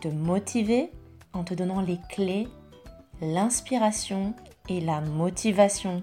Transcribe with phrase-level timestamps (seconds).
[0.00, 0.90] te motiver
[1.32, 2.48] en te donnant les clés,
[3.20, 4.34] l'inspiration
[4.68, 6.02] et la motivation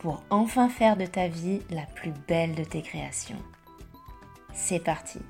[0.00, 3.38] pour enfin faire de ta vie la plus belle de tes créations.
[4.52, 5.20] C'est parti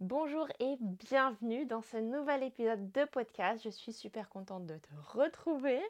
[0.00, 3.62] Bonjour et bienvenue dans ce nouvel épisode de podcast.
[3.62, 5.80] Je suis super contente de te retrouver.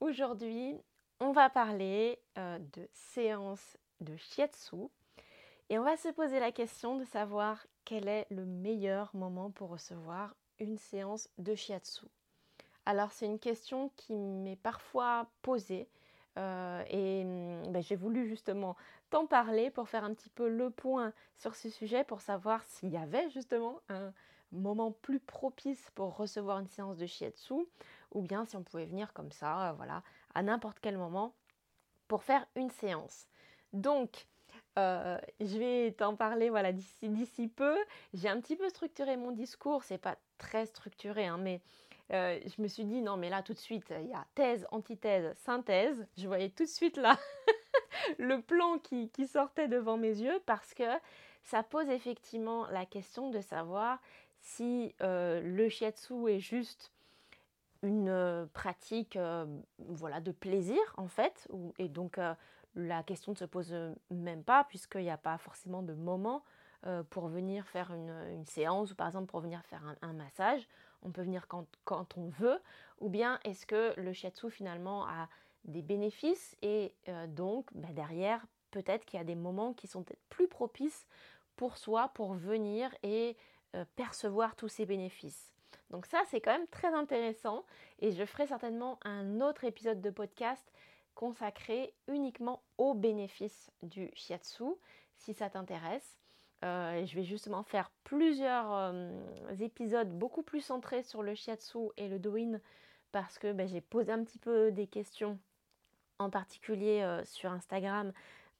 [0.00, 0.74] Aujourd'hui,
[1.20, 4.88] on va parler euh, de séance de shiatsu
[5.68, 9.70] et on va se poser la question de savoir quel est le meilleur moment pour
[9.70, 12.06] recevoir une séance de shiatsu.
[12.84, 15.88] Alors c'est une question qui m'est parfois posée
[16.38, 18.76] euh, et hum, ben, j'ai voulu justement
[19.10, 22.90] t'en parler pour faire un petit peu le point sur ce sujet, pour savoir s'il
[22.90, 24.12] y avait justement un
[24.52, 27.66] moment plus propice pour recevoir une séance de shiatsu,
[28.12, 30.02] ou bien si on pouvait venir comme ça, voilà,
[30.34, 31.34] à n'importe quel moment
[32.08, 33.26] pour faire une séance.
[33.72, 34.26] Donc,
[34.78, 37.76] euh, je vais t'en parler voilà, d'ici peu.
[38.12, 41.60] J'ai un petit peu structuré mon discours, c'est pas très structuré, hein, mais
[42.12, 44.66] euh, je me suis dit non mais là tout de suite il y a thèse,
[44.70, 46.06] antithèse, synthèse.
[46.16, 47.18] Je voyais tout de suite là
[48.18, 50.84] le plan qui, sortait devant mes yeux parce que
[51.42, 54.00] ça pose effectivement la question de savoir
[54.40, 56.92] si euh, le shiatsu est juste
[57.82, 59.18] une pratique
[59.78, 61.46] voilà, de plaisir en fait,
[61.78, 62.18] et donc
[62.76, 63.74] la question ne se pose
[64.10, 66.44] même pas puisqu'il n'y a pas forcément de moment
[67.10, 70.68] pour venir faire une, séance ou par exemple pour venir faire un massage.
[71.02, 72.60] On peut venir quand, on veut,
[72.98, 75.28] ou bien est-ce que le shiatsu finalement a
[75.64, 80.02] des bénéfices et euh, donc bah, derrière peut-être qu'il y a des moments qui sont
[80.02, 81.06] peut-être plus propices
[81.56, 83.36] pour soi pour venir et
[83.74, 85.52] euh, percevoir tous ces bénéfices.
[85.90, 87.64] Donc ça c'est quand même très intéressant.
[88.00, 90.72] Et je ferai certainement un autre épisode de podcast
[91.16, 94.64] consacré uniquement aux bénéfices du shiatsu
[95.16, 96.18] si ça t'intéresse.
[96.64, 99.10] Euh, je vais justement faire plusieurs euh,
[99.60, 102.60] épisodes beaucoup plus centrés sur le shiatsu et le doin
[103.12, 105.38] parce que ben, j'ai posé un petit peu des questions
[106.18, 108.12] en particulier euh, sur Instagram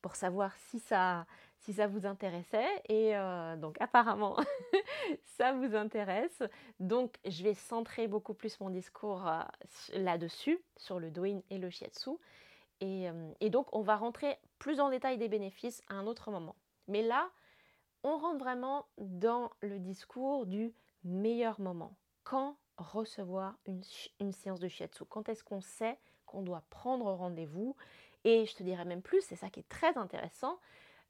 [0.02, 1.26] pour savoir si ça,
[1.58, 2.68] si ça vous intéressait.
[2.88, 3.14] Et
[3.58, 4.36] donc apparemment
[5.24, 6.42] ça vous intéresse.
[6.78, 9.28] Donc je vais centrer beaucoup plus mon discours
[9.94, 12.10] là-dessus sur le doin et le shiatsu
[12.80, 13.08] et,
[13.40, 16.56] et donc on va rentrer plus en détail des bénéfices à un autre moment
[16.88, 17.30] mais là
[18.02, 20.72] on rentre vraiment dans le discours du
[21.04, 21.96] meilleur moment.
[22.22, 27.74] Quand recevoir une, séance de shiatsu Quand est-ce qu'on sait qu'on doit prendre rendez-vous?
[28.24, 30.58] Et je te dirais même plus, c'est ça qui est très intéressant.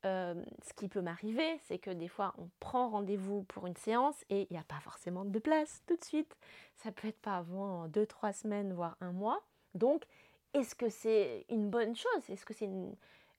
[0.04, 4.25] Euh, ce qui peut m'arriver, c'est que des fois on prend rendez-vous pour une séance
[4.31, 6.37] et il n'y a pas forcément de place tout de suite.
[6.77, 9.43] Ça peut être pas avant deux, trois semaines, voire un mois.
[9.75, 10.04] Donc,
[10.56, 12.31] est-ce que c'est une bonne chose?
[12.31, 12.69] Est-ce que c'est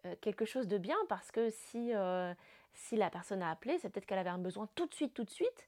[0.05, 0.97] euh, quelque chose de bien?
[1.09, 2.33] Parce que si euh,
[2.73, 5.23] si la personne a appelé, c'est peut-être qu'elle avait un besoin tout de suite, tout
[5.23, 5.65] de suite.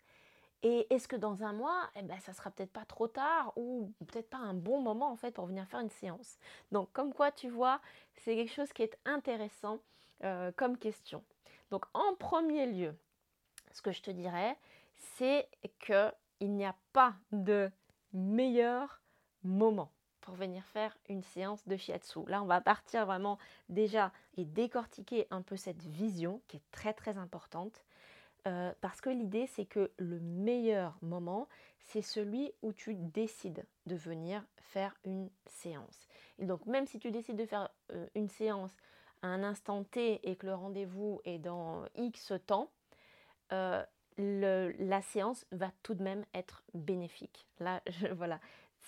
[0.61, 3.93] Et est-ce que dans un mois, eh ben, ça sera peut-être pas trop tard ou
[4.07, 6.37] peut-être pas un bon moment en fait pour venir faire une séance?
[6.71, 7.81] Donc comme quoi tu vois,
[8.17, 9.79] c'est quelque chose qui est intéressant
[10.23, 11.23] euh, comme question.
[11.71, 12.93] Donc en premier lieu,
[13.71, 14.57] ce que je te dirais,
[15.17, 15.47] c'est
[15.79, 16.11] que
[16.41, 17.71] il n'y a pas de
[18.13, 19.01] meilleur
[19.43, 19.91] moment
[20.21, 22.19] pour venir faire une séance de shiatsu.
[22.27, 23.37] Là, on va partir vraiment
[23.69, 27.83] déjà et décortiquer un peu cette vision qui est très très importante.
[28.47, 31.47] Euh, parce que l'idée, c'est que le meilleur moment,
[31.79, 36.07] c'est celui où tu décides de venir faire une séance.
[36.37, 38.75] Et donc, même si tu décides de faire euh, une séance
[39.21, 42.71] à un instant T et que le rendez-vous est dans X temps,
[43.51, 43.83] euh,
[44.17, 47.47] la séance va tout de même être bénéfique.
[47.59, 48.39] Là, je, voilà,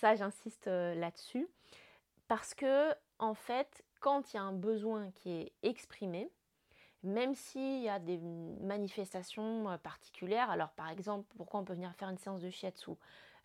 [0.02, 1.48] ça, j'insiste euh, là-dessus.
[2.26, 6.28] Parce que, en fait, quand il y a un besoin qui est exprimé,
[7.04, 11.94] même s'il y a des manifestations euh, particulières, alors par exemple, pourquoi on peut venir
[11.94, 12.90] faire une séance de shiatsu?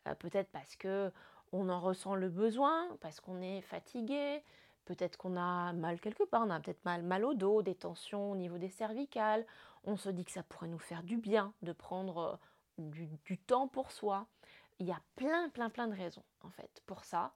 [0.07, 1.11] Euh, Peut-être parce que
[1.53, 4.43] on en ressent le besoin, parce qu'on est fatigué,
[4.85, 8.31] peut-être qu'on a mal quelque part, on a peut-être mal, mal au dos, des tensions
[8.31, 9.45] au niveau des cervicales,
[9.83, 12.39] on se dit que ça pourrait nous faire du bien de prendre
[12.79, 14.27] du temps pour soi
[14.79, 17.33] il y a plein, plein, plein de raisons en fait pour ça.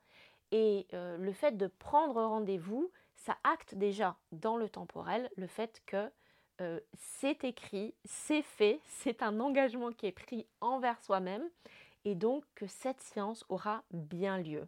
[0.52, 5.82] Et euh, le fait de prendre rendez-vous, ça acte déjà dans le temporel le fait
[5.86, 6.12] que
[6.60, 11.48] euh, c'est écrit, c'est fait, c'est un engagement qui est pris envers soi-même
[12.04, 14.68] et donc que cette séance aura bien lieu.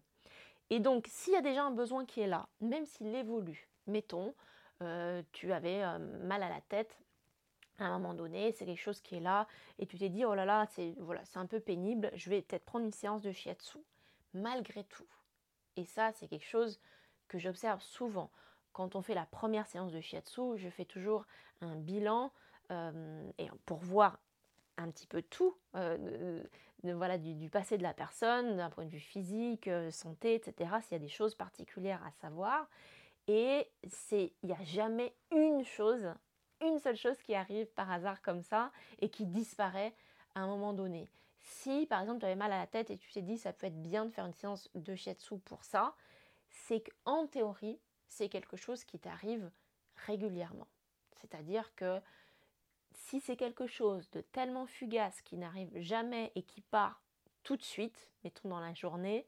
[0.70, 4.34] Et donc, s'il y a déjà un besoin qui est là, même s'il évolue, mettons,
[4.82, 7.03] euh, tu avais mal à la tête
[7.80, 9.48] à un moment donné, c'est quelque chose qui est là,
[9.80, 12.66] et tu t'es dit, oh là là, c'est voilà, un peu pénible, je vais peut-être
[12.66, 13.80] prendre une séance de shiatsu,
[14.34, 15.08] malgré tout.
[15.76, 16.80] Et ça, c'est quelque chose
[17.28, 18.30] que j'observe souvent.
[18.74, 21.26] Quand on fait la première séance de shiatsu, je fais toujours
[21.62, 22.32] un bilan
[22.72, 24.20] euh, et pour voir
[24.78, 26.42] un petit peu tout euh,
[26.84, 30.94] voilà, du, passé de la personne, d'un point de vue physique, euh, santé, etc., s'il
[30.94, 32.68] y a des choses particulières à savoir.
[33.28, 33.70] Et
[34.12, 36.14] il n'y a jamais une chose,
[36.68, 39.94] une seule chose qui arrive par hasard comme ça et qui disparaît
[40.36, 41.08] à un moment donné.
[41.42, 43.68] Si par exemple tu avais mal à la tête et tu t'es dit ça peut
[43.68, 45.96] être bien de faire une séance de shiatsu pour ça,
[46.50, 49.50] c'est qu'en théorie, c'est quelque chose qui t'arrive
[50.06, 50.68] régulièrement.
[51.16, 52.00] C'est-à-dire que
[52.94, 57.02] si c'est quelque chose de tellement fugace qui n'arrive jamais et qui part
[57.44, 59.26] tout de suite, mettons dans la journée,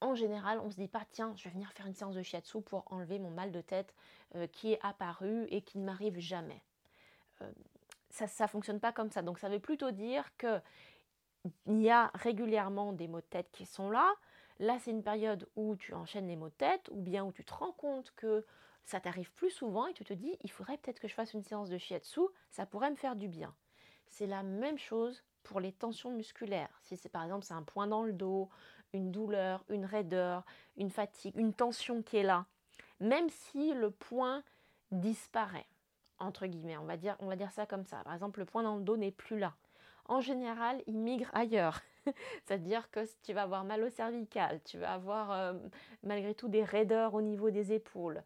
[0.00, 2.60] en général, on se dit pas tiens, je vais venir faire une séance de shiatsu
[2.60, 3.94] pour enlever mon mal de tête
[4.34, 6.62] euh, qui est apparu et qui ne m'arrive jamais.
[7.42, 7.50] Euh,
[8.10, 9.22] ça ne fonctionne pas comme ça.
[9.22, 10.60] Donc ça veut plutôt dire que
[11.66, 14.12] il y a régulièrement des maux de tête qui sont là.
[14.58, 17.44] Là, c'est une période où tu enchaînes les maux de tête ou bien où tu
[17.44, 18.44] te rends compte que
[18.84, 21.42] ça t'arrive plus souvent et tu te dis il faudrait peut-être que je fasse une
[21.42, 22.20] séance de shiatsu,
[22.50, 23.54] ça pourrait me faire du bien.
[24.08, 26.76] C'est la même chose pour les tensions musculaires.
[26.82, 28.48] Si c'est par exemple c'est un point dans le dos,
[28.92, 30.44] une douleur, une raideur,
[30.76, 32.46] une fatigue, une tension qui est là,
[33.00, 34.42] même si le point
[34.90, 35.66] disparaît
[36.18, 37.98] entre guillemets, on va dire on va dire ça comme ça.
[38.04, 39.54] Par exemple, le point dans le dos n'est plus là.
[40.06, 41.80] En général, il migre ailleurs.
[42.44, 45.54] C'est-à-dire que tu vas avoir mal au cervical, tu vas avoir euh,
[46.02, 48.22] malgré tout des raideurs au niveau des épaules,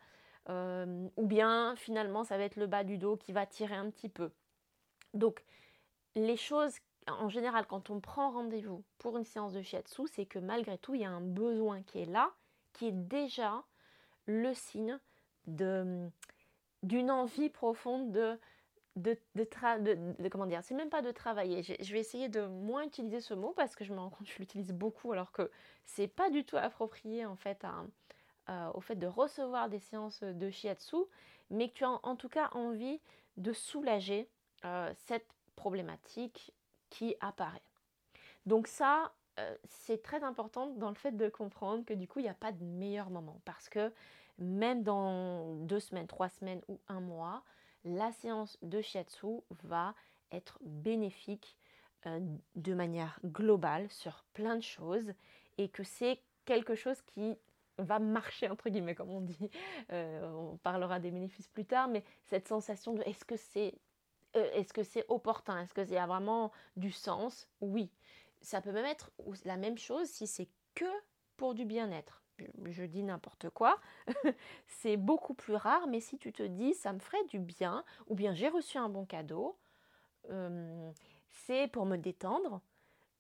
[0.51, 3.91] euh, ou bien finalement ça va être le bas du dos qui va tirer un
[3.91, 4.31] petit peu.
[5.15, 5.43] Donc
[6.15, 6.75] les choses,
[7.09, 10.95] en général, quand on prend rendez-vous pour une séance de shiatsu, c'est que malgré tout,
[10.95, 12.31] il y a un besoin qui est là,
[12.75, 13.65] qui est déjà
[14.27, 14.99] le signe
[15.47, 18.39] d'une envie profonde de
[18.97, 21.63] de, comment dire, c'est même pas de travailler.
[21.63, 24.33] Je, vais essayer de moins utiliser ce mot parce que je me rends compte que
[24.33, 25.51] je l'utilise beaucoup alors que
[25.85, 30.97] c'est pas du tout approprié euh, au fait de recevoir des séances de shiatsu,
[31.51, 33.01] mais que tu as en, tout cas envie
[33.37, 34.29] de soulager
[34.65, 36.53] euh, cette problématique
[36.91, 37.63] qui apparaît.
[38.47, 42.25] Donc ça, euh, c'est très important dans le fait de comprendre que du coup, il
[42.25, 43.93] n'y a pas de meilleur moment parce que
[44.39, 47.43] même dans deux semaines, trois semaines ou un mois,
[47.85, 49.95] la séance de shiatsu va
[50.33, 51.57] être bénéfique
[52.57, 55.13] de manière globale sur plein de choses
[55.59, 57.37] et que c'est quelque chose qui
[57.79, 59.51] va marcher, entre guillemets, comme on dit.
[59.93, 63.75] Euh, on parlera des bénéfices plus tard, mais cette sensation de est-ce que c'est
[64.37, 65.61] euh, est-ce que opportun?
[65.61, 67.49] Est-ce que ça a vraiment du sens?
[67.61, 67.91] Oui.
[68.43, 69.11] Ça peut même être
[69.45, 70.87] la même chose si c'est que
[71.37, 72.23] pour du bien-être.
[72.65, 73.79] Je, dis n'importe quoi.
[74.67, 78.15] c'est beaucoup plus rare, mais si tu te dis ça me ferait du bien, ou
[78.15, 79.59] bien j'ai reçu un bon cadeau,
[80.31, 80.91] euh,
[81.29, 82.63] c'est pour me détendre.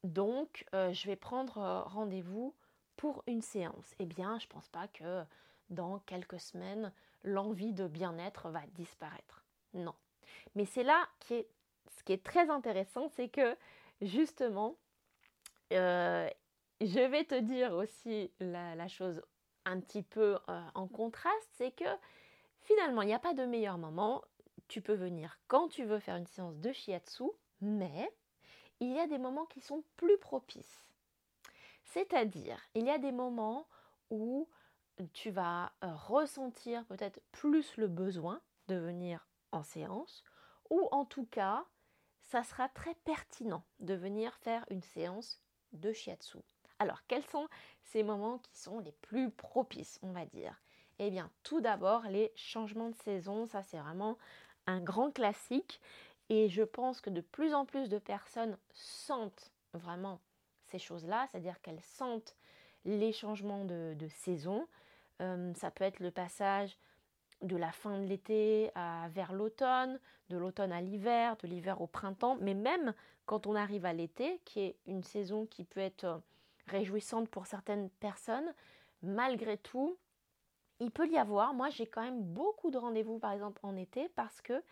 [0.05, 2.55] Donc, je vais prendre rendez-vous
[2.97, 5.25] pour une séance Eh bien, je pense pas que
[5.71, 6.93] dans quelques semaines,
[7.23, 9.45] l'envie de bien-être va disparaître.
[9.75, 9.95] Non.
[10.55, 11.49] Mais c'est là qui est,
[11.97, 13.57] ce qui est très intéressant, c'est que
[14.03, 14.77] justement,
[15.73, 16.29] euh,
[16.81, 19.23] je vais te dire aussi la, chose
[19.65, 21.85] un petit peu euh, en contraste, c'est que
[22.61, 24.23] finalement, il n'y a pas de meilleur moment.
[24.69, 27.25] Tu peux venir quand tu veux faire une séance de shiatsu,
[27.61, 28.11] mais
[28.81, 30.85] il y a des moments qui sont plus propices.
[31.85, 33.67] C'est-à-dire, il y a des moments
[34.11, 34.49] où
[35.13, 40.25] tu vas euh, ressentir peut-être plus le besoin de venir en séance,
[40.69, 41.67] ou en tout cas,
[42.23, 46.39] ça sera très pertinent de venir faire une séance de shiatsu.
[46.79, 47.49] Alors, quels sont
[47.83, 50.61] ces moments qui sont les plus propices, on va dire?
[50.99, 54.19] Eh bien, tout d'abord, les changements de saison, ça c'est vraiment
[54.67, 55.81] un grand classique,
[56.29, 60.21] et je pense que de plus en plus de personnes sentent vraiment
[60.67, 62.37] ces choses-là, c'est-à-dire qu'elles sentent
[62.85, 64.67] les changements de, saison.
[65.21, 66.77] Euh, ça peut être le passage
[67.43, 68.71] de la fin de l'été
[69.11, 72.95] vers l'automne, de l'automne à l'hiver, de l'hiver au printemps, mais même
[73.31, 76.19] quand on arrive à l'été, qui est une saison qui peut être euh,
[76.67, 78.53] réjouissante pour certaines personnes,
[79.03, 79.97] malgré tout,
[80.81, 84.09] il peut y avoir, moi j'ai quand même beaucoup de rendez-vous par exemple en été
[84.17, 84.65] parce que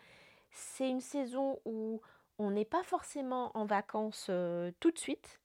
[0.51, 2.01] c'est une saison où
[2.37, 5.39] on n'est pas forcément en vacances euh, tout de suite,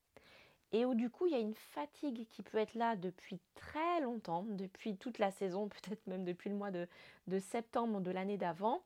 [0.75, 4.00] et où du coup il y a une fatigue qui peut être là depuis très
[4.00, 6.88] longtemps, depuis toute la saison, peut-être même depuis le mois de,
[7.38, 8.83] septembre de l'année d'avant.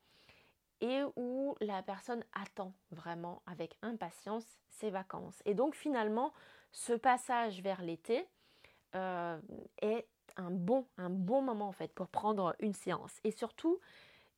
[0.80, 5.42] et où la personne attend vraiment avec impatience ses vacances.
[5.44, 6.32] Et donc finalement,
[6.70, 8.24] ce passage vers l'été
[8.94, 9.40] euh,
[9.82, 13.18] est un bon, un bon moment en fait pour prendre une séance.
[13.24, 13.80] Et surtout,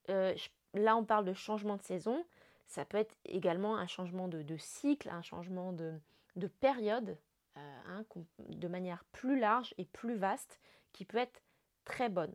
[0.08, 0.34] euh,
[0.72, 2.24] là on parle de changement de saison,
[2.70, 6.00] ça peut être également un changement de, cycle, un changement de,
[6.60, 7.18] période,
[7.56, 8.04] hein,
[8.38, 10.60] de manière plus large et plus vaste,
[10.92, 11.42] qui peut être
[11.84, 12.34] très bonne.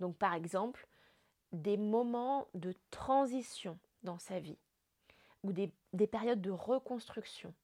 [0.00, 0.86] Donc par exemple,
[1.52, 4.58] des moments de transition dans sa vie
[5.42, 5.72] ou des,
[6.06, 7.54] périodes de reconstruction.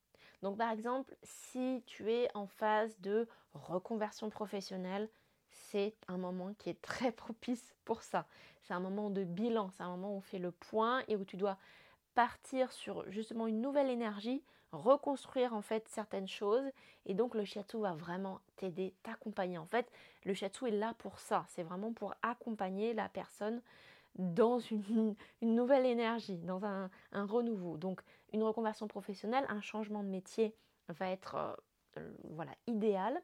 [0.42, 5.08] Donc par exemple, si tu es en phase de reconversion professionnelle,
[5.50, 8.26] c'est un moment qui est très propice pour ça.
[8.62, 11.24] C'est un moment de bilan, c'est un moment où on fait le point et où
[11.24, 11.58] tu dois
[12.18, 16.68] partir sur justement une nouvelle énergie, reconstruire en fait certaines choses
[17.06, 19.56] et donc le shiatsu va vraiment t'aider, t'accompagner.
[19.56, 19.88] En fait,
[20.24, 23.62] le shiatsu est là pour ça, c'est vraiment pour accompagner la personne
[24.16, 27.76] dans une, nouvelle énergie, dans un, renouveau.
[27.76, 28.00] Donc
[28.32, 30.56] une reconversion professionnelle, un changement de métier
[30.88, 31.54] va être euh,
[31.98, 33.22] euh, voilà, idéal,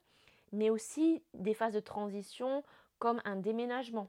[0.53, 2.63] mais aussi des phases de transition
[3.01, 4.09] comme un déménagement.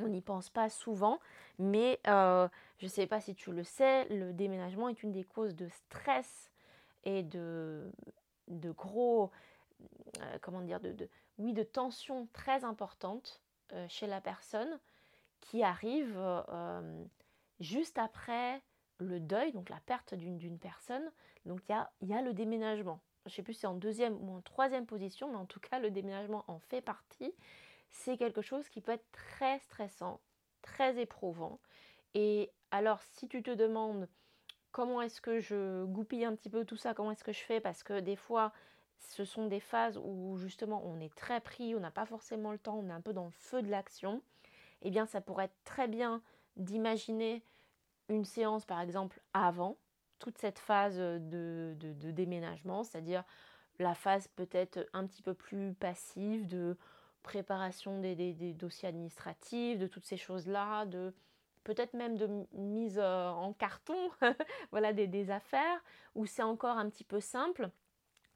[0.00, 1.20] On n'y pense pas souvent,
[1.58, 2.48] mais euh,
[2.78, 5.68] je ne sais pas si tu le sais, le déménagement est une des causes de
[5.68, 6.50] stress
[7.04, 7.92] et de,
[8.48, 9.30] gros,
[10.40, 11.08] comment dire, de,
[11.38, 13.40] oui, de tensions très importantes
[13.88, 14.80] chez la personne
[15.44, 17.04] qui arrive euh,
[17.60, 18.62] juste après
[18.98, 21.10] le deuil, donc la perte d'une personne.
[21.44, 23.00] Donc il y a, le déménagement.
[23.26, 25.60] Je ne sais plus si c'est en deuxième ou en troisième position, mais en tout
[25.60, 27.34] cas le déménagement en fait partie.
[27.96, 30.20] C'est quelque chose qui peut être très stressant,
[30.62, 31.60] très éprouvant.
[32.14, 34.08] Et alors si tu te demandes
[34.72, 37.60] comment est-ce que je goupille un petit peu tout ça, comment est-ce que je fais,
[37.60, 38.52] parce que des fois
[38.98, 42.58] ce sont des phases où justement on est très pris, on n'a pas forcément le
[42.58, 44.22] temps, on est un peu dans le feu de l'action
[44.82, 46.22] eh bien ça pourrait être très bien
[46.56, 47.42] d'imaginer
[48.08, 49.78] une séance par exemple avant
[50.18, 51.74] toute cette phase de,
[52.12, 53.24] déménagement, c'est-à-dire
[53.78, 56.76] la phase peut-être un petit peu plus passive de
[57.24, 61.12] préparation des, dossiers administratifs, de toutes ces choses-là, de
[61.64, 64.10] peut-être même de mise euh, en carton,
[64.70, 65.82] voilà des, affaires,
[66.14, 67.70] où c'est encore un petit peu simple.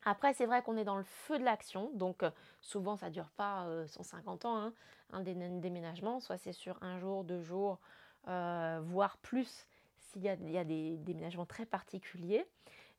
[0.04, 2.30] Après, c'est vrai qu'on est dans le feu de l'action, donc euh,
[2.61, 4.73] souvent ça ne dure pas 150 euh, ans, hein,
[5.12, 7.78] un déménagement, soit c'est sur un jour, deux jours,
[8.25, 9.66] voire plus
[9.99, 12.47] s'il y, a, des déménagements très particuliers.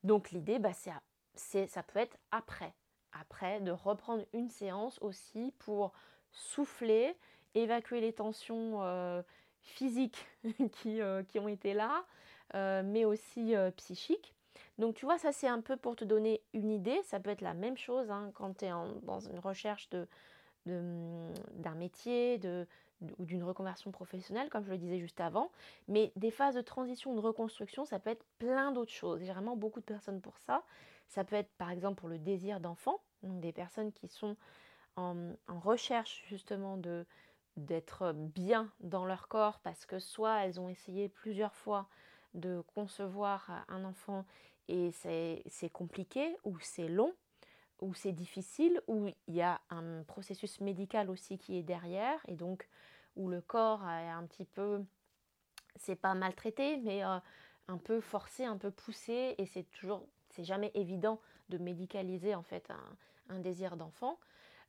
[0.04, 2.72] Donc l'idée, bah, ça peut être après,
[3.12, 5.92] après de reprendre une séance aussi pour
[6.32, 7.16] souffler,
[7.54, 9.24] évacuer les tensions
[9.62, 10.26] physiques
[10.72, 12.04] qui, qui, ont été là,
[12.82, 14.34] mais aussi psychiques
[14.80, 17.00] donc tu vois, ça c'est un peu pour te donner une idée.
[17.04, 18.70] Ça peut être la même chose hein, quand tu es
[19.02, 20.06] dans une recherche de,
[20.66, 22.66] d'un métier de,
[23.18, 25.50] ou d'une reconversion professionnelle, comme je le disais juste avant.
[25.86, 29.20] Mais des phases de transition, de reconstruction, ça peut être plein d'autres choses.
[29.20, 30.62] J'ai vraiment beaucoup de personnes pour ça.
[31.10, 34.36] Ça peut être par exemple pour le désir d'enfant, donc des personnes qui sont
[34.96, 37.04] en, recherche justement de
[37.56, 41.88] d'être bien dans leur corps parce que soit elles ont essayé plusieurs fois
[42.32, 44.24] de concevoir un enfant
[44.68, 47.12] et c'est compliqué ou c'est long
[47.80, 52.36] ou c'est difficile ou il y a un processus médical aussi qui est derrière et
[52.36, 52.68] donc
[53.16, 54.84] où le corps est un petit peu
[55.74, 57.18] c'est pas maltraité mais euh,
[57.66, 62.42] un peu forcé un peu poussé et c'est toujours c'est jamais évident de médicaliser en
[62.42, 62.70] fait
[63.28, 64.18] un, désir d'enfant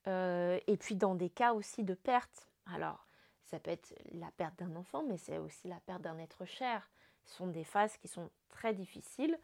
[0.07, 3.07] euh, et puis dans des cas aussi de perte alors
[3.43, 6.89] ça peut être la perte d'un enfant mais c'est aussi la perte d'un être cher
[7.25, 9.37] ce sont des phases qui sont très difficiles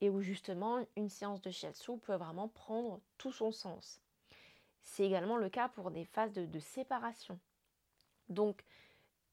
[0.00, 4.00] et où justement une séance de shiatsu peut vraiment prendre tout son sens.
[4.82, 7.38] C'est également le cas pour des phases de, séparation.
[8.28, 8.64] Donc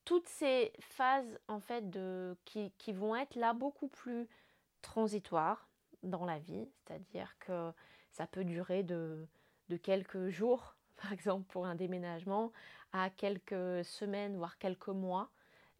[0.06, 1.84] toutes ces phases en fait
[2.46, 4.28] qui, vont être là beaucoup plus
[4.82, 5.69] transitoires
[6.04, 7.72] dans la vie, c'est-à-dire que
[8.12, 9.28] ça peut durer de,
[9.84, 12.52] quelques jours, par exemple pour un déménagement,
[12.92, 15.30] à quelques semaines, voire quelques mois,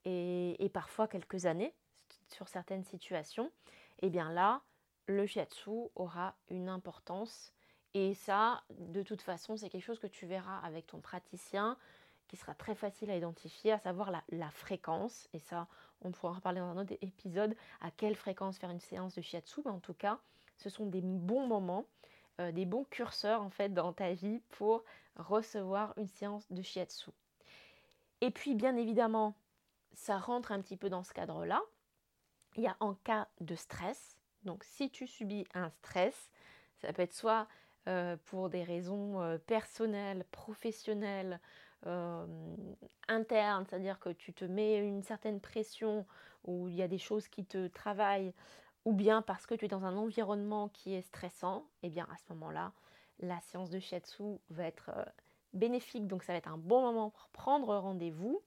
[0.06, 1.74] et parfois quelques années
[2.30, 3.52] sur certaines situations,
[4.02, 4.62] et eh bien là,
[5.08, 7.52] le shiatsu aura une importance.
[7.94, 11.78] Et ça, de toute façon, c'est quelque chose que tu verras avec ton praticien,
[12.30, 15.28] qui sera très facile à identifier, à savoir la, fréquence.
[15.34, 15.68] Et ça,
[16.02, 19.22] on pourra en reparler dans un autre épisode, à quelle fréquence faire une séance de
[19.22, 19.62] shiatsu.
[19.66, 20.20] Mais en tout cas,
[20.56, 21.86] ce sont des bons moments,
[22.40, 24.86] euh, des bons curseurs en fait dans ta vie pour
[25.18, 27.10] recevoir une séance de shiatsu.
[28.22, 29.36] Et puis, bien évidemment,
[29.94, 31.62] ça rentre un petit peu dans ce cadre-là
[32.56, 34.18] il y a en cas de stress.
[34.44, 36.30] Donc si tu subis un stress,
[36.78, 37.48] ça peut être soit
[37.88, 41.40] euh, pour des raisons euh, personnelles, professionnelles,
[43.08, 46.06] interne, c'est-à-dire que tu te mets une certaine pression
[46.44, 48.34] ou il y a des choses qui te travaillent,
[48.86, 52.08] ou bien parce que tu es dans un environnement qui est stressant, et eh bien
[52.12, 52.74] à ce moment-là,
[53.20, 54.92] la séance de shiatsu va être
[55.54, 58.42] bénéfique, donc ça va être un bon moment pour prendre rendez-vous,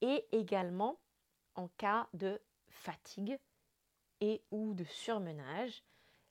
[0.00, 0.98] et également
[1.54, 3.38] en cas de fatigue
[4.20, 5.84] et ou de surmenage.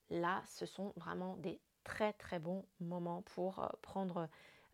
[0.09, 4.27] Là, ce sont vraiment des très très bons moments pour euh, prendre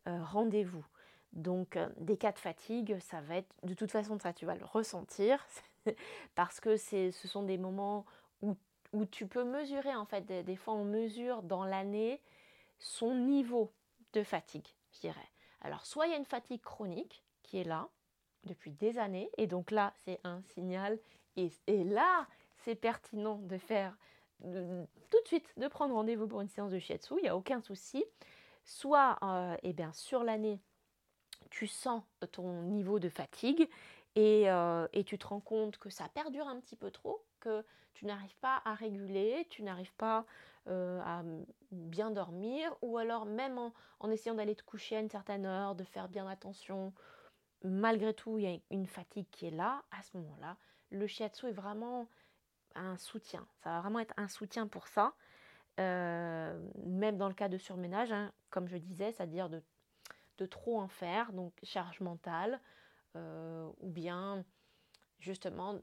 [0.08, 0.86] euh, rendez-vous.
[1.34, 4.56] Donc euh, des cas de fatigue, ça va être de toute façon ça tu vas
[4.56, 5.46] le ressentir
[6.36, 8.06] parce que ce sont des moments
[8.42, 8.56] où,
[8.94, 12.22] où, tu peux mesurer en fait des, fois on mesure dans l'année
[12.80, 13.72] son niveau
[14.14, 15.30] de fatigue, je dirais.
[15.62, 17.88] Alors soit il y a une fatigue chronique qui est là
[18.46, 20.98] depuis des années et donc là c'est un signal
[21.36, 22.28] et, et là
[22.64, 23.96] c'est pertinent de faire
[24.42, 27.62] tout de suite de prendre rendez-vous pour une séance de shiatsu, il n'y a aucun
[27.62, 28.04] souci.
[28.66, 30.60] Soit euh, eh bien, sur l'année,
[31.50, 33.70] tu sens ton niveau de fatigue
[34.16, 37.64] et, euh, et, tu te rends compte que ça perdure un petit peu trop, que
[37.94, 40.26] tu n'arrives pas à réguler, tu n'arrives pas
[40.68, 41.24] euh, à
[41.72, 45.76] bien dormir, ou alors même en, en essayant d'aller te coucher à une certaine heure,
[45.76, 46.94] de faire bien attention,
[47.64, 50.58] malgré tout, il y a une fatigue qui est là, à ce moment-là,
[50.90, 52.08] le shiatsu est vraiment
[52.76, 53.46] un soutien.
[53.64, 55.14] Ça va vraiment être un soutien pour ça.
[55.80, 59.62] Euh, même dans le cas de surménage, hein, comme je disais, c'est-à-dire de,
[60.38, 62.60] de, trop en faire, donc charge mentale,
[63.16, 64.46] euh, ou bien
[65.20, 65.80] justement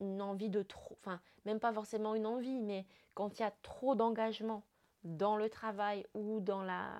[0.00, 3.50] une envie de trop, enfin même pas forcément une envie, mais quand il y a
[3.62, 4.64] trop d'engagement
[5.02, 6.92] dans le travail ou dans la,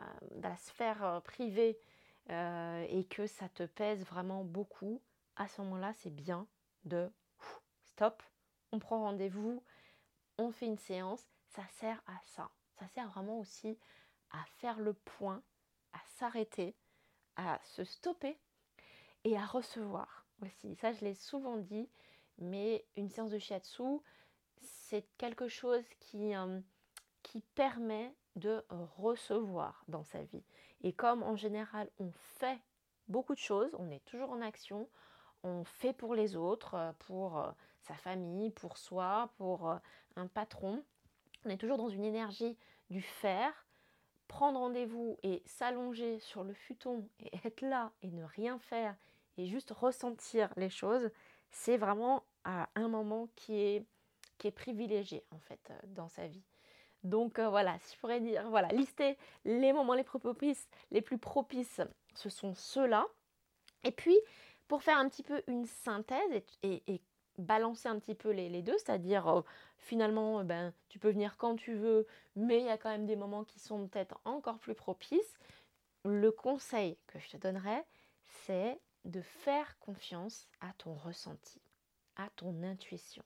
[0.57, 1.79] sphère euh, privée
[2.29, 5.01] et que ça te pèse vraiment beaucoup,
[5.37, 6.49] à ce moment-là, c'est bien
[6.85, 7.09] de
[7.85, 8.21] stop,
[8.73, 9.63] on prend rendez-vous,
[10.39, 12.51] on fait une séance, ça sert à ça.
[12.79, 13.79] Ça sert vraiment aussi
[14.31, 15.43] à faire le point,
[15.93, 16.75] à s'arrêter,
[17.37, 18.39] à se stopper
[19.25, 20.75] et à recevoir aussi.
[20.77, 21.89] Ça, je l'ai souvent dit,
[22.39, 24.01] mais une séance de shiatsu,
[24.59, 26.61] c'est quelque chose qui, euh,
[27.23, 30.45] qui permet de recevoir dans sa vie.
[30.83, 32.61] Et comme en général, on fait
[33.09, 34.89] beaucoup de choses, on est toujours en action,
[35.43, 39.73] on fait pour les autres, euh, pour euh, sa famille, pour soi, pour
[40.17, 40.85] un patron.
[41.45, 42.59] On est toujours dans une énergie
[42.91, 43.66] du faire.
[44.29, 48.97] Prendre rendez-vous et s'allonger sur le futon et être là et ne rien faire
[49.39, 51.11] et juste ressentir les choses,
[51.51, 53.85] c'est vraiment un moment qui est,
[54.39, 56.45] qui est privilégié en fait dans sa vie.
[57.03, 61.19] Donc voilà, si je pourrais dire, voilà, lister les moments les plus propices, les plus
[61.19, 61.81] propices,
[62.15, 63.07] ce sont ceux-là.
[63.85, 64.19] Et puis,
[64.69, 67.01] pour faire un petit peu une synthèse et,
[67.39, 69.43] balancer un petit peu les, deux, c'est-à-dire euh,
[69.79, 73.07] finalement, euh, ben, tu peux venir quand tu veux, mais il y a quand même
[73.07, 75.39] des moments qui sont peut-être encore plus propices.
[76.05, 77.85] Le conseil que je te donnerais,
[78.25, 81.61] c'est de faire confiance à ton ressenti,
[82.17, 83.25] à ton intuition.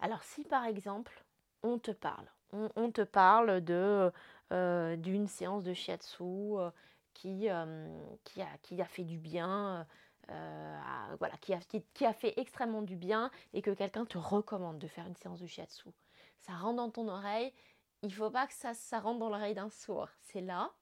[0.00, 1.24] Alors si par exemple,
[1.62, 4.12] on te parle, on, te parle de
[4.52, 6.56] euh, d'une séance de shiatsu
[7.14, 7.66] qui, a
[8.86, 9.86] fait du bien
[10.30, 11.52] euh, voilà, qui
[12.04, 15.46] a, fait extrêmement du bien et que quelqu'un te recommande de faire une séance de
[15.46, 15.90] shiatsu.
[16.38, 17.52] Ça rentre dans ton oreille,
[18.02, 20.08] il ne faut pas que ça, ça rentre dans l'oreille d'un sourd.
[20.20, 20.72] C'est là,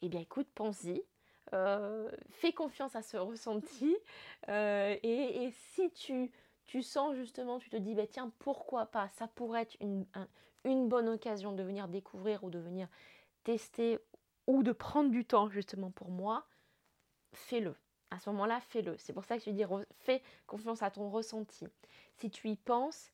[0.00, 1.02] et eh bien écoute, pense-y,
[1.54, 3.96] euh, fais confiance à ce ressenti.
[4.48, 6.32] Euh, et, si tu,
[6.66, 10.04] tu sens justement, tu te dis, bah, tiens, pourquoi pas, ça pourrait être une,
[10.64, 12.88] une bonne occasion de venir découvrir ou de venir
[13.44, 13.98] tester
[14.46, 16.46] ou de prendre du temps justement pour moi,
[17.32, 17.76] fais-le
[18.12, 18.96] à ce moment-là, fais-le.
[18.98, 19.64] C'est pour ça que je dis,
[20.00, 21.66] fais confiance à ton ressenti.
[22.18, 23.10] Si tu y penses,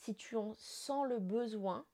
[0.00, 1.84] si tu en sens le besoin,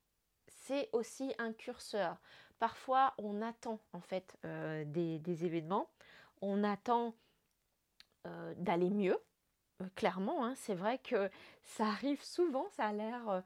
[0.46, 2.16] c'est aussi un curseur.
[2.60, 5.88] Parfois, on attend en fait euh, des, événements,
[6.42, 7.14] on attend
[8.26, 9.18] euh, d'aller mieux.
[9.82, 10.54] Euh, clairement, hein.
[10.54, 11.28] c'est vrai que
[11.62, 13.42] ça arrive souvent, ça a l'air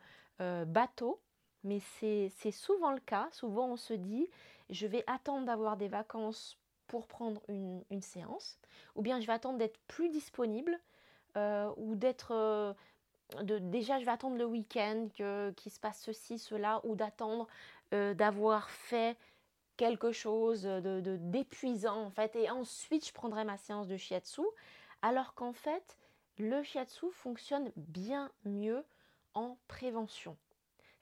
[0.67, 1.21] bateau,
[1.65, 3.29] mais c'est souvent le cas.
[3.33, 4.29] Souvent, on se dit,
[4.71, 8.59] je vais attendre d'avoir des vacances pour prendre une, séance,
[8.97, 10.79] ou bien je vais attendre d'être plus disponible,
[11.37, 12.33] euh, ou d'être...
[12.33, 12.73] Euh,
[13.61, 15.09] déjà, je vais attendre le week-end
[15.57, 17.47] qu'il se passe ceci, cela, ou d'attendre
[17.95, 19.17] euh, d'avoir fait
[19.77, 24.43] quelque chose de d'épuisant en fait, et ensuite je prendrai ma séance de shiatsu,
[25.03, 25.97] alors qu'en fait,
[26.39, 28.85] le shiatsu fonctionne bien mieux
[29.35, 30.37] en prévention.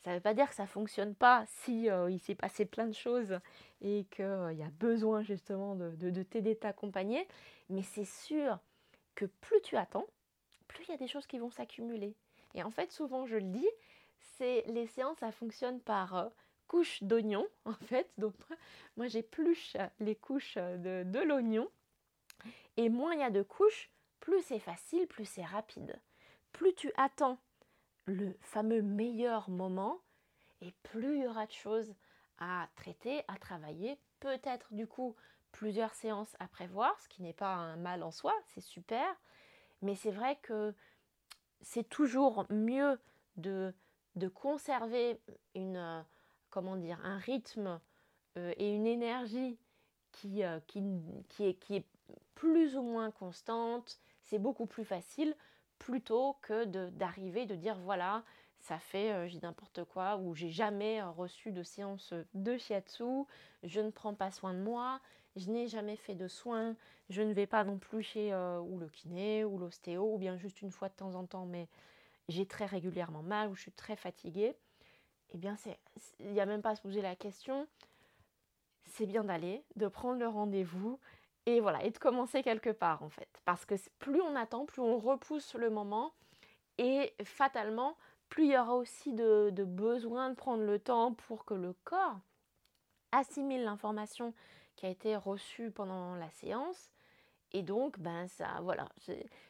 [0.06, 2.86] Ça ne veut pas dire que ça ne fonctionne pas si il s'est passé plein
[2.86, 3.40] de choses
[3.80, 7.26] et qu'il y a besoin justement de, de, t'aider, t'accompagner.
[7.70, 8.60] Mais c'est sûr
[9.16, 10.06] que plus tu attends,
[10.68, 12.14] plus il y a des choses qui vont s'accumuler.
[12.54, 13.68] Et en fait, souvent, je le dis,
[14.38, 16.28] les séances, ça fonctionne par euh,
[16.68, 18.08] couches d'oignon, en fait.
[18.16, 18.34] Donc,
[18.96, 21.68] moi, j'épluche les couches de, de l'oignon
[22.76, 23.90] Et moins il y a de couches,
[24.20, 26.00] plus c'est facile, plus c'est rapide.
[26.52, 27.40] Plus tu attends
[28.06, 30.00] le fameux meilleur moment,
[30.60, 31.94] et plus il y aura de choses
[32.38, 35.14] à traiter, à travailler, peut-être du coup
[35.52, 39.06] plusieurs séances à prévoir, ce qui n'est pas un mal en soi, c'est super,
[39.82, 40.74] mais c'est vrai que
[41.62, 42.98] c'est toujours mieux
[43.36, 43.74] de,
[44.14, 45.20] de conserver
[45.54, 46.02] une, euh,
[46.50, 47.80] comment dire, un rythme
[48.38, 49.58] euh, et une énergie
[50.12, 50.82] qui, euh, qui,
[51.28, 51.86] qui, est, qui est
[52.34, 55.34] plus ou moins constante, c'est beaucoup plus facile
[55.78, 58.22] plutôt que d'arriver, de, dire voilà,
[58.60, 63.24] ça fait, j'ai n'importe quoi, ou j'ai jamais reçu de séance de shiatsu,
[63.62, 65.00] je ne prends pas soin de moi,
[65.36, 66.74] je n'ai jamais fait de soins,
[67.10, 70.62] je ne vais pas non plus chez ou le kiné ou l'ostéo, ou bien juste
[70.62, 71.68] une fois de temps en temps, mais
[72.28, 74.56] j'ai très régulièrement mal ou je suis très fatiguée,
[75.32, 75.56] eh bien,
[76.20, 77.66] il n'y a même pas à se poser la question.
[78.86, 80.98] C'est bien d'aller, de prendre le rendez-vous
[81.46, 83.28] et voilà, et de commencer quelque part en fait.
[83.44, 86.12] Parce que plus on attend, plus on repousse le moment
[86.78, 87.96] et fatalement,
[88.28, 92.18] plus il y aura aussi de, besoin de prendre le temps pour que le corps
[93.12, 94.34] assimile l'information
[94.74, 96.90] qui a été reçue pendant la séance
[97.52, 98.88] et donc, ben ça, voilà,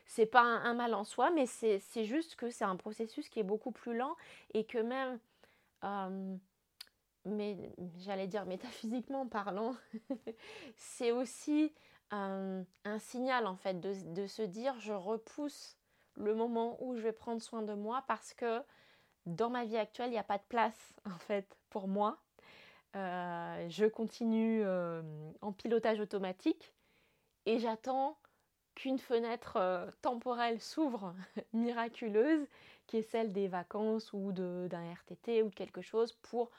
[0.07, 3.45] c'est pas un, mal en soi, mais c'est juste que c'est un processus qui est
[3.45, 4.17] beaucoup plus lent
[4.55, 5.19] et que même,
[5.83, 6.37] euh,
[7.27, 7.57] mais
[7.99, 9.75] j'allais dire métaphysiquement parlant,
[10.77, 11.73] c'est aussi
[12.11, 12.65] un,
[12.99, 15.77] signal en fait de, se dire je repousse
[16.17, 18.62] le moment où je vais prendre soin de moi parce que
[19.27, 22.19] dans ma vie actuelle, il n'y a pas de place en fait pour moi.
[22.95, 25.03] Euh, je continue euh,
[25.43, 26.73] en pilotage automatique
[27.45, 28.17] et j'attends
[28.75, 31.15] qu'une fenêtre euh, temporelle s'ouvre
[31.53, 32.47] miraculeuse,
[32.87, 36.51] qui est celle des vacances ou d'un RTT ou de quelque chose pour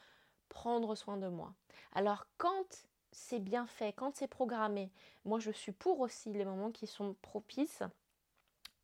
[0.50, 1.54] prendre soin de moi.
[1.94, 4.92] Alors quand c'est bien fait, quand c'est programmé,
[5.26, 7.84] moi je suis pour aussi les moments qui sont propices,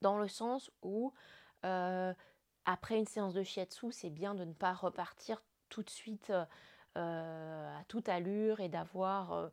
[0.01, 1.13] dans le sens où
[1.65, 2.13] euh,
[2.65, 6.31] après une séance de shiatsu, c'est bien de ne pas repartir tout de suite
[6.97, 9.51] euh, à toute allure et d'avoir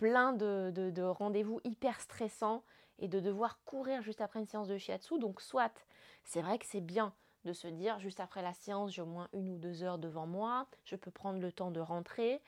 [0.00, 2.64] plein de, rendez-vous hyper stressants
[2.98, 5.18] et de devoir courir juste après une séance de shiatsu.
[5.18, 5.84] Donc soit,
[6.24, 7.12] c'est vrai que c'est bien
[7.44, 10.26] de se dire juste après la séance, j'ai au moins une ou deux heures devant
[10.26, 12.40] moi, je peux prendre le temps de rentrer,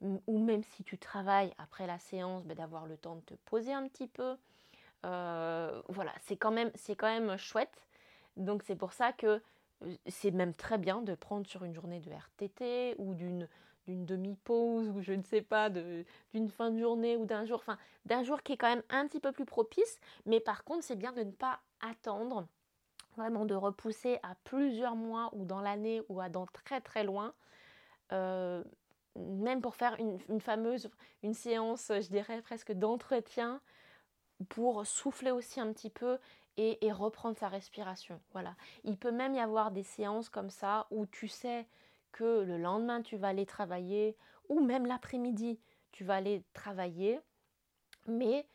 [0.00, 3.72] ou même si tu travailles après la séance, ben, d'avoir le temps de te poser
[3.72, 4.36] un petit peu.
[5.04, 7.86] Euh, voilà, c'est quand, même, quand même chouette.
[8.36, 9.40] Donc c'est pour ça que
[9.82, 13.48] euh, c'est même très bien de prendre sur une journée de RTT ou d'une
[13.86, 17.78] d'une demi-pause ou je ne sais pas, d'une fin de journée ou d'un jour, enfin
[18.04, 20.96] d'un jour qui est quand même un petit peu plus propice, mais par contre c'est
[20.96, 22.46] bien de ne pas attendre,
[23.16, 27.34] vraiment de repousser à plusieurs mois ou dans l'année ou à dans très très loin,
[28.12, 28.62] euh,
[29.16, 30.90] même pour faire une, fameuse,
[31.22, 33.60] une séance, je dirais presque d'entretien,
[34.50, 36.18] pour souffler aussi un petit peu
[36.58, 38.20] et, et reprendre sa respiration.
[38.32, 38.54] Voilà.
[38.84, 41.66] Il peut même y avoir des séances comme ça où tu sais
[42.12, 44.16] que le lendemain tu vas aller travailler
[44.48, 45.58] ou même l'après-midi
[45.96, 47.20] tu vas aller travailler,
[48.06, 48.46] mais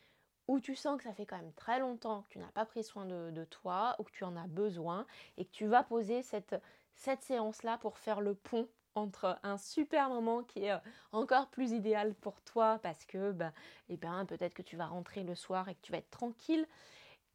[0.48, 2.84] où tu sens que ça fait quand même très longtemps que tu n'as pas pris
[2.84, 6.56] soin de, toi ou que tu en as besoin et que tu vas poser cette,
[6.94, 10.78] cette séance-là pour faire le pont entre un super moment qui est euh,
[11.12, 13.52] encore plus idéal pour toi parce que ben,
[13.88, 16.66] eh ben, peut-être que tu vas rentrer le soir et que tu vas être tranquille.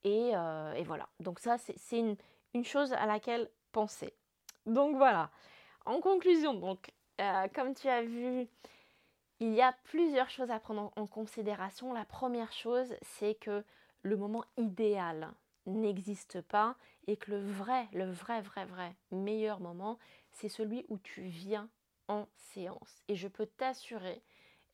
[0.04, 2.16] Et, euh, voilà, donc ça c'est une,
[2.54, 4.14] une chose à laquelle penser.
[4.68, 5.32] Donc voilà,
[5.86, 6.92] en conclusion, donc,
[7.22, 8.48] euh, comme tu as vu,
[9.40, 11.94] il y a plusieurs choses à prendre en considération.
[11.94, 13.64] La première chose, c'est que
[14.02, 15.32] le moment idéal
[15.66, 16.76] n'existe pas
[17.08, 20.00] et que le vrai, le vrai, vrai, vrai meilleur moment,
[20.32, 21.70] c'est celui où tu viens
[22.08, 23.04] en séance.
[23.08, 24.22] Et je peux t'assurer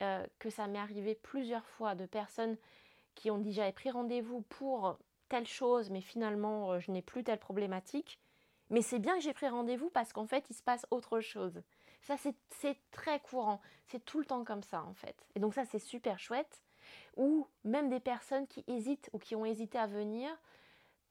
[0.02, 2.58] euh, que ça m'est arrivé plusieurs fois de personnes
[3.16, 4.98] qui ont déjà pris rendez-vous pour
[5.30, 8.20] telle chose, mais finalement euh, je n'ai plus telle problématique.
[8.70, 11.62] Mais c'est bien que j'ai pris rendez-vous parce qu'en fait, il se passe autre chose.
[12.04, 13.62] Ça, c'est très courant.
[13.88, 15.16] C'est tout le temps comme ça, en fait.
[15.36, 16.62] Et donc ça, c'est super chouette.
[17.16, 20.30] Ou même des personnes qui hésitent ou qui ont hésité à venir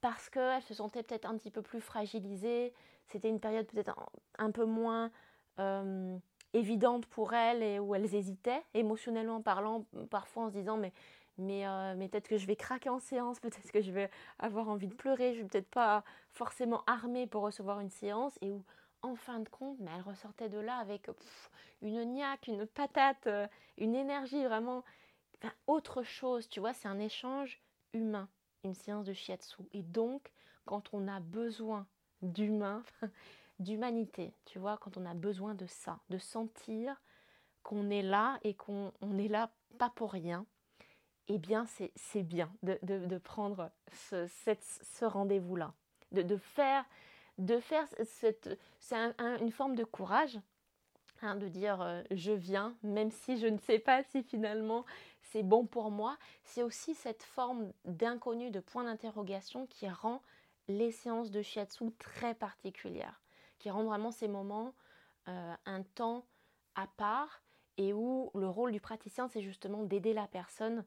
[0.03, 2.75] parce qu'elles se sentaient peut-être un petit peu plus fragilisées.
[3.07, 3.95] C'était une période peut-être
[4.39, 5.11] un, peu moins
[5.59, 6.19] euh,
[6.53, 10.93] évidente pour elles et où elles hésitaient, émotionnellement parlant, parfois en se disant mais
[11.39, 14.89] euh, mais, peut-être que je vais craquer en séance, peut-être que je vais avoir envie
[14.89, 18.63] de pleurer, je vais peut-être pas forcément armée pour recevoir une séance et où
[19.03, 21.09] en fin de compte, mais elle ressortait de là avec
[21.81, 23.47] une niaque, une patate, euh,
[23.79, 24.85] une énergie vraiment
[25.67, 27.61] autre chose, tu vois, c'est un échange
[27.93, 28.29] humain,
[28.65, 29.63] une séance de shiatsu.
[29.73, 30.31] Et donc,
[30.65, 31.87] quand on a besoin
[32.23, 32.83] d'humain,
[33.59, 37.01] d'humanité, tu vois, quand on a besoin de ça, de sentir
[37.63, 40.47] qu'on est là et qu'on est là pas pour rien,
[41.29, 45.73] eh bien c'est bien de, prendre ce, rendez-vous-là,
[46.11, 46.85] de, faire,
[47.39, 50.39] de faire cette, c'est une forme de courage,
[51.23, 54.85] hein, de dire euh, je viens, même si je ne sais pas si finalement
[55.21, 56.17] c'est bon pour moi.
[56.45, 60.23] C'est aussi cette forme d'inconnu, de point d'interrogation qui rend
[60.69, 63.21] les séances de shiatsu très particulières,
[63.59, 64.75] qui rend vraiment ces moments
[65.29, 66.27] euh, un temps
[66.75, 67.43] à part
[67.79, 70.85] et où le rôle du praticien, c'est justement d'aider la personne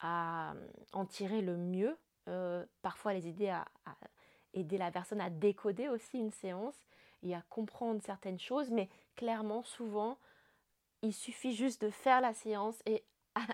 [0.00, 0.54] à
[0.92, 3.64] en tirer le mieux, euh, parfois les aider à,
[4.58, 6.86] aider la personne à décoder aussi une séance
[7.22, 10.18] et à comprendre certaines choses, mais clairement, souvent,
[11.02, 13.04] il suffit juste de faire la séance et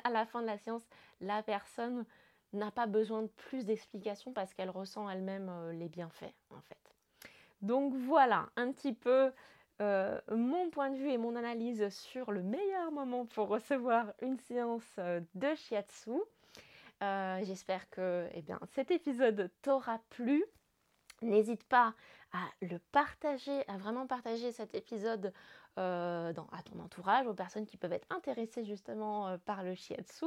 [0.05, 0.87] à la fin de la séance,
[1.21, 2.05] la personne
[2.53, 6.79] n'a pas besoin de plus d'explications parce qu'elle ressent elle-même euh, les bienfaits en fait.
[7.63, 9.33] Donc voilà un petit peu
[9.81, 14.39] euh, mon point de vue et mon analyse sur le meilleur moment pour recevoir une
[14.39, 16.13] séance euh, de shiatsu.
[17.43, 20.43] J'espère que eh bien, cet épisode t'aura plu.
[21.25, 21.95] N'hésite pas
[22.33, 25.33] à le partager, à vraiment partager cet épisode
[25.77, 26.33] à
[26.65, 30.27] ton entourage, aux personnes qui peuvent être intéressées justement par le shiatsu.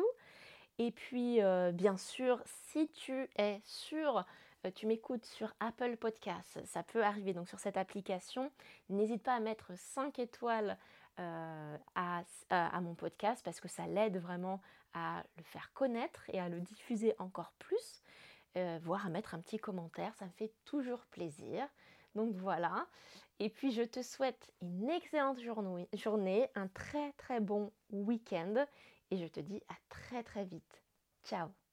[0.79, 4.23] Et puis, euh, bien sûr, si tu es sur,
[4.65, 8.51] euh, tu m'écoutes sur Apple Podcasts, ça peut arriver donc sur cette application,
[8.89, 10.77] n'hésite pas à mettre 5 étoiles
[11.19, 14.61] euh, à, mon podcast parce que ça l'aide vraiment
[14.93, 18.03] à le faire connaître et à le diffuser encore plus,
[18.55, 21.67] voire à mettre un petit commentaire, ça me fait toujours plaisir.
[22.15, 22.87] Donc voilà.
[23.39, 28.65] Et puis je te souhaite une excellente journée, un très très bon week-end
[29.11, 30.83] et je te dis à très très vite.
[31.23, 31.66] Ciao